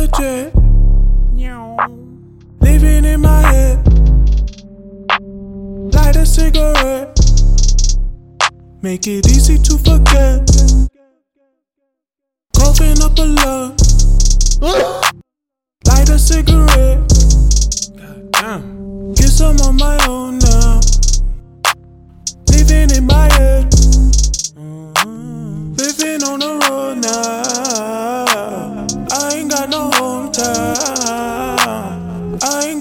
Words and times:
the 0.00 0.08
jet. 0.18 0.54
Living 2.60 3.04
in 3.04 3.20
my 3.20 3.42
head. 3.52 3.78
Light 5.94 6.16
a 6.16 6.24
cigarette. 6.24 7.18
Make 8.82 9.06
it 9.06 9.26
easy 9.28 9.58
to 9.58 9.76
forget. 9.78 10.48
Coughing 12.56 13.02
up 13.02 13.18
a 13.18 13.26
lung. 13.40 13.76
Light 15.86 16.08
a 16.08 16.18
cigarette. 16.18 17.00
Damn. 18.32 19.12
Get 19.14 19.28
some 19.28 19.60
on 19.60 19.76
my 19.76 19.98
own 20.06 20.38
now. 20.38 20.49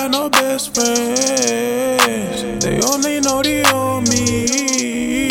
Got 0.00 0.10
no 0.12 0.30
best 0.30 0.74
friends. 0.74 1.14
They 2.64 2.80
only 2.88 3.20
know 3.20 3.42
the 3.42 3.60
old 3.74 4.08
me. 4.08 5.28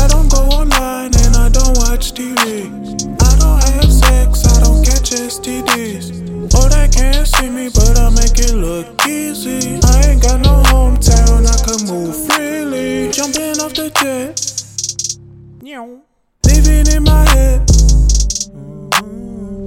I 0.00 0.08
don't 0.08 0.30
go 0.30 0.42
online 0.60 1.12
and 1.14 1.36
I 1.36 1.50
don't 1.50 1.76
watch 1.84 2.14
TV. 2.14 2.72
I 3.20 3.32
don't 3.36 3.60
have 3.68 3.92
sex, 3.92 4.46
I 4.46 4.60
don't 4.64 4.82
catch 4.82 5.10
STDs. 5.10 6.06
Oh, 6.56 6.68
they 6.70 6.88
can't 6.88 7.28
see 7.28 7.50
me, 7.50 7.68
but 7.68 7.98
I 7.98 8.08
make 8.08 8.38
it 8.38 8.54
look 8.54 8.86
easy. 9.06 9.78
I 9.84 10.08
ain't 10.08 10.22
got 10.22 10.40
no 10.40 10.62
hometown, 10.72 11.44
I 11.44 11.58
can 11.66 11.80
move 11.86 12.16
freely. 12.26 13.12
Jumping 13.12 13.60
off 13.60 13.74
the 13.74 13.90
jet. 14.00 14.40
Living 16.46 16.86
in 16.96 17.02
my 17.04 17.28
head. 17.34 17.60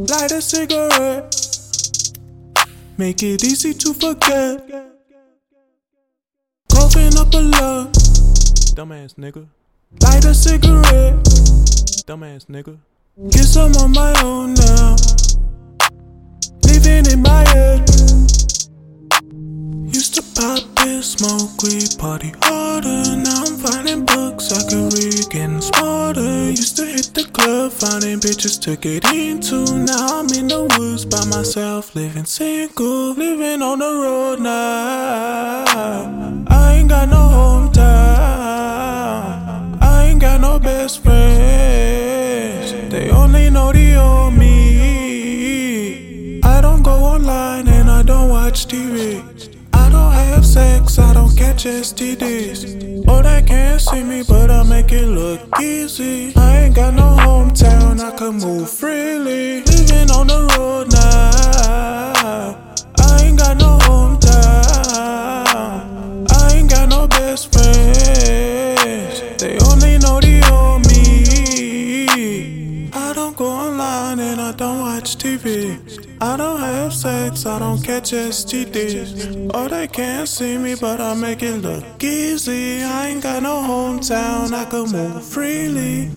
Light 0.09 0.31
a 0.31 0.41
cigarette. 0.41 1.39
Make 3.00 3.23
it 3.23 3.45
easy 3.45 3.73
to 3.75 3.94
forget. 3.94 4.59
Coughing 6.69 7.17
up 7.17 7.33
a 7.33 7.39
lung. 7.39 7.94
Dumbass 8.75 9.16
nigga. 9.16 9.47
Light 10.02 10.25
a 10.25 10.33
cigarette. 10.33 11.16
Dumbass 12.03 12.47
nigga. 12.47 12.78
Get 13.30 13.45
some 13.45 13.73
on 13.78 13.91
my 13.94 14.11
own 14.22 14.53
now. 14.53 14.97
Living 16.67 17.06
in 17.06 17.22
my 17.22 17.47
head. 17.47 17.89
Used 19.95 20.16
to 20.16 20.23
pop 20.36 20.63
and 20.86 21.02
smoke 21.02 21.63
weed, 21.63 21.95
party 21.97 22.34
harder. 22.44 23.16
Now 23.16 23.44
I'm 23.47 23.56
finding 23.63 24.03
books 24.03 24.52
I 24.52 24.69
can 24.69 24.89
read, 24.89 25.30
getting 25.30 25.61
smarter. 25.61 26.52
Used 26.52 26.75
to 26.75 26.86
hit 26.86 27.13
the 27.13 27.23
club, 27.31 27.72
finding 27.72 28.19
bitches 28.19 28.59
to 28.63 28.75
get 28.75 29.06
into. 29.06 29.63
Now 29.86 30.19
I'm 30.19 30.28
in 30.38 30.50
the 30.50 30.67
myself, 32.20 32.28
single, 32.28 33.14
living 33.14 33.62
on 33.62 33.80
the 33.80 33.86
road 33.86 34.39
now. 34.39 35.64
I 36.48 36.75
ain't 36.75 36.89
got 36.89 37.08
no 37.09 37.16
hometown. 37.16 37.78
I 39.81 40.06
ain't 40.09 40.20
got 40.22 40.42
no 40.42 40.59
best 40.59 41.02
friends. 41.03 42.72
They 42.92 43.09
only 43.09 43.50
know 43.50 43.72
the 43.72 43.95
old 43.95 44.34
me. 44.34 45.22
I 46.44 46.62
don't 46.62 46.84
go 46.84 46.92
online 46.92 47.67
and 47.67 47.90
I 47.90 48.03
don't 48.03 48.30
watch 48.30 48.67
TV. 48.67 49.23
I 49.73 49.90
don't 49.90 50.12
have 50.12 50.45
sex, 50.45 51.00
I 51.00 51.14
don't 51.14 51.36
catch 51.38 51.64
STDs. 51.66 53.06
Oh, 53.08 53.22
they 53.22 53.42
can't 53.44 53.80
see 53.81 54.03
me, 54.03 54.23
but 54.28 54.52
I 54.52 54.64
make 54.64 54.92
it 54.92 55.08
look 55.08 55.40
easy. 55.62 56.34
I 56.36 56.58
ain't 56.64 56.75
got 56.75 56.94
no 56.94 57.16
hometown, 57.17 58.00
I 58.00 58.12
can 58.17 58.36
move 58.38 58.70
freely. 58.70 59.62
Living 59.62 60.12
on 60.12 60.28
the 60.28 60.47
road 60.58 60.89
friends. 68.00 69.22
They 69.42 69.58
only 69.70 69.98
know 69.98 70.20
the 70.20 70.42
old 70.52 70.88
me. 70.88 72.90
I 72.94 73.14
don't 73.14 73.36
go 73.36 73.48
online 73.48 74.20
and 74.20 74.42
I 74.42 74.52
don't 74.54 74.80
watch 74.80 75.18
TV. 75.18 75.78
I 76.22 76.36
don't 76.36 76.60
have 76.60 76.94
sex, 76.94 77.46
I 77.46 77.60
don't 77.60 77.82
catch 77.82 78.12
STDs. 78.12 79.52
Oh, 79.54 79.70
they 79.70 79.88
can't 79.88 80.28
see 80.28 80.58
me, 80.58 80.76
but 80.76 81.00
I 81.00 81.14
make 81.14 81.42
it 81.42 81.62
look 81.62 82.04
easy. 82.04 82.84
I 82.84 83.08
ain't 83.08 83.24
got 83.24 83.42
no 83.42 83.56
hometown, 83.72 84.52
I 84.52 84.66
can 84.66 84.92
move 84.92 85.24
freely. 85.24 86.08